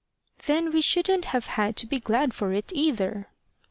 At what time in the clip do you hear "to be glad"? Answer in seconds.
1.75-2.33